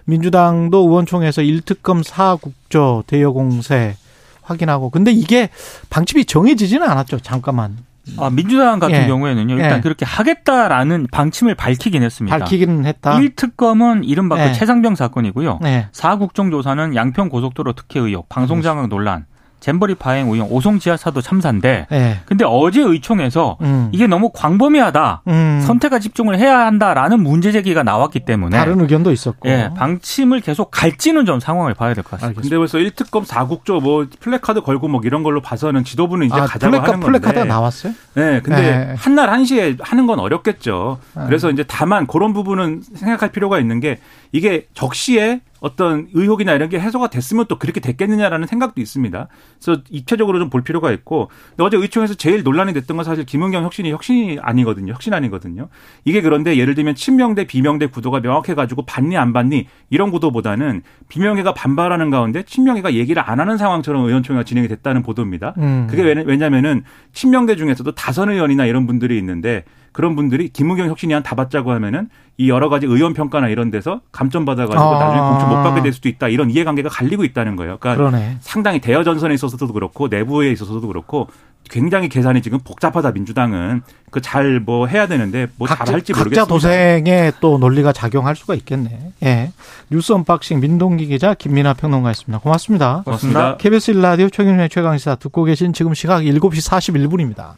민주당도 0.06 0.78
의원총회에서 0.80 1.42
1특검 1.42 2.04
4국조 2.04 3.06
대여 3.08 3.32
공세 3.32 3.96
확인하고 4.42 4.89
근데 4.89 5.12
이게 5.12 5.50
방침이 5.89 6.26
정해지지는 6.26 6.88
않았죠. 6.88 7.20
잠깐만. 7.20 7.78
아, 8.18 8.30
민주당 8.30 8.80
같은 8.80 9.04
예. 9.04 9.08
경우에는요. 9.08 9.56
일단 9.56 9.78
예. 9.78 9.82
그렇게 9.82 10.06
하겠다라는 10.06 11.08
방침을 11.10 11.56
밝히긴 11.56 12.04
했습니다. 12.04 12.38
밝히기는 12.38 12.86
했다. 12.86 13.18
1특검은 13.18 14.02
이른바 14.04 14.44
예. 14.44 14.50
그 14.50 14.54
최상병 14.54 14.96
사건이고요. 14.96 15.60
네. 15.62 15.88
사국정조사는 15.94 16.96
양평 16.96 17.30
고속도로 17.30 17.74
특혜 17.74 18.02
의혹, 18.02 18.28
방송장악 18.28 18.89
논란, 18.89 19.26
잼버리 19.63 19.95
파행 19.95 20.30
운영, 20.30 20.48
오송 20.52 20.80
지하차도 20.80 21.21
참사인데 21.21 21.88
네. 21.89 22.19
근데 22.26 22.43
어제 22.45 22.82
의총에서 22.82 23.58
음. 23.62 23.89
이게 23.93 24.08
너무 24.08 24.30
광범위하다. 24.34 25.21
음. 25.30 25.62
선택과 25.65 25.99
집중을 25.99 26.38
해야 26.38 26.65
한다라는 26.65 27.23
문제 27.23 27.54
제기가 27.54 27.82
나왔기 27.84 28.26
때문에 28.26 28.58
다른 28.58 28.82
의견도 28.82 29.13
있었고. 29.13 29.47
예, 29.47 29.69
방침을 29.78 30.41
계속 30.41 30.69
갈지는 30.69 31.26
좀 31.26 31.39
상황을 31.39 31.76
봐야 31.76 31.93
될 31.93 32.04
것 32.04 32.12
같습니다. 32.19 32.41
근데 32.41 32.58
벌써 32.58 32.78
1특검 32.78 33.26
4국조 33.26 33.82
뭐 33.82 34.06
플래카드 34.19 34.60
걸고 34.62 34.89
뭐 34.89 34.99
이런 35.06 35.23
걸로 35.23 35.39
봐서는 35.41 35.86
지도부는 35.86 36.28
이제 36.28 36.36
아, 36.36 36.45
가자고 36.45 36.71
플래카, 36.71 36.84
하는 36.88 36.99
건데. 36.99 37.19
플래카드가 37.19 37.45
나왔어요? 37.45 37.93
네, 38.15 38.41
근데 38.41 38.62
네. 38.62 38.95
한날 38.97 39.30
한시에 39.30 39.78
하는 39.80 40.08
건 40.08 40.19
어렵겠죠. 40.19 40.97
네. 41.15 41.23
그래서 41.26 41.49
이제 41.49 41.63
다만 41.65 42.06
그런 42.06 42.34
부분은 42.34 42.82
생각할 42.95 43.32
필요가 43.32 43.60
있는 43.60 43.80
게 43.80 43.99
이게 44.34 44.67
적시에 44.74 45.41
어떤 45.62 46.10
의혹이나 46.13 46.52
이런 46.54 46.67
게 46.67 46.78
해소가 46.78 47.10
됐으면 47.10 47.46
또 47.48 47.58
그렇게 47.58 47.80
됐겠느냐라는 47.80 48.48
생각도 48.48 48.82
있습니다. 48.82 49.28
그래서 49.63 49.82
입체적으로 49.89 50.38
좀 50.39 50.50
볼 50.50 50.62
필요가 50.62 50.91
있고 50.91 51.30
근데 51.52 51.63
어제 51.63 51.78
의총에서 51.78 52.15
제일 52.15 52.43
논란이 52.43 52.74
됐던 52.74 52.98
건 52.98 53.06
사실 53.06 53.24
김은경 53.26 53.63
혁신이 53.63 53.89
혁신이 53.91 54.39
아니거든요. 54.41 54.91
혁신 54.91 55.13
아니거든요. 55.13 55.69
이게 56.04 56.22
그런데 56.22 56.58
예를 56.58 56.76
들면 56.76 56.96
친명대 56.96 57.46
비명대 57.48 57.86
구도가 57.88 58.19
명확해 58.19 58.56
가지고 58.56 58.86
받니 58.86 59.15
안 59.15 59.32
받니 59.32 59.67
이런 59.89 60.12
구도보다는 60.12 60.82
비명계가 61.08 61.54
반발하는 61.54 62.10
가운데 62.10 62.43
친명계가 62.43 62.93
얘기를 62.96 63.22
안 63.26 63.39
하는 63.39 63.58
상황처럼 63.58 64.04
의원총회가 64.06 64.43
진행이 64.43 64.67
됐다는 64.67 65.02
보도입니다. 65.04 65.54
음. 65.60 65.88
그게 65.89 66.02
왜- 66.02 66.24
왜냐면은 66.26 66.84
친명대 67.13 67.56
중에서도 67.56 67.89
다선 67.93 68.30
의원이나 68.30 68.65
이런 68.65 68.86
분들이 68.86 69.17
있는데 69.17 69.63
그런 69.93 70.15
분들이 70.15 70.49
김우경 70.49 70.88
혁신이 70.89 71.13
한 71.13 71.23
다 71.23 71.36
받자고 71.36 71.71
하면은 71.71 72.10
이 72.38 72.49
여러 72.49 72.67
가지 72.67 72.86
의원 72.88 73.13
평가나 73.13 73.47
이런 73.47 73.69
데서 73.71 74.01
감점 74.12 74.43
받아가지고 74.43 74.82
아. 74.84 74.99
나중에 74.99 75.21
공천 75.29 75.49
못 75.49 75.63
받게 75.63 75.82
될 75.84 75.93
수도 75.93 76.10
있다 76.10 76.27
이런 76.27 76.49
이해관계가 76.49 76.89
갈리고 76.89 77.23
있다는 77.23 77.56
거예요. 77.56 77.77
그러니까 77.79 77.95
그러네. 78.03 78.38
상당히 78.41 78.79
대여 78.82 79.03
전선에 79.03 79.34
있어서도 79.36 79.71
그렇고 79.71 80.08
내부에 80.10 80.51
있어서도 80.51 80.88
그렇고 80.88 81.29
굉장히 81.69 82.10
계산이 82.10 82.41
지금 82.41 82.60
복잡하다 82.60 83.12
민주당은 83.12 83.84
그 84.12 84.19
잘 84.19 84.60
뭐 84.60 84.86
해야 84.88 85.08
되는데 85.08 85.47
뭐 85.58 85.67
각자, 85.67 85.86
잘할지 85.86 86.12
각자 86.12 86.23
모르겠습니다. 86.25 86.53
도생에 86.53 87.32
또 87.39 87.58
논리가 87.58 87.93
작용할 87.93 88.36
수가 88.36 88.53
있겠네. 88.56 89.12
예. 89.23 89.51
뉴스 89.89 90.12
unboxing 90.12 90.60
민동기 90.60 91.08
기자 91.08 91.34
김민하 91.36 91.74
평론가였습니다. 91.75 92.39
고맙습니다. 92.39 93.01
고맙습니다. 93.06 93.58
KBS 93.58 93.93
1라디오 93.93 94.32
최경영의 94.32 94.69
최강시사 94.69 95.15
듣고 95.15 95.45
계신 95.45 95.71
지금 95.73 95.93
시각 95.93 96.21
7시 96.23 96.69
41분입니다. 96.69 97.51